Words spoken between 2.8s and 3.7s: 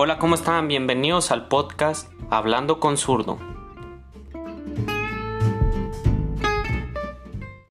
Zurdo.